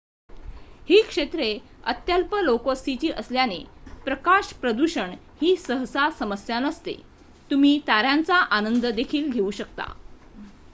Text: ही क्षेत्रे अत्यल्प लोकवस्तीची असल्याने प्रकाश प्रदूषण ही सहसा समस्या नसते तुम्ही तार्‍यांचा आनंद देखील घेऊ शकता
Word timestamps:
ही 0.87 1.01
क्षेत्रे 1.01 1.49
अत्यल्प 1.85 2.33
लोकवस्तीची 2.35 3.09
असल्याने 3.11 3.59
प्रकाश 4.05 4.51
प्रदूषण 4.53 5.13
ही 5.41 5.55
सहसा 5.57 6.09
समस्या 6.19 6.59
नसते 6.59 6.95
तुम्ही 7.49 7.79
तार्‍यांचा 7.87 8.35
आनंद 8.51 8.85
देखील 8.85 9.31
घेऊ 9.31 9.51
शकता 9.51 9.91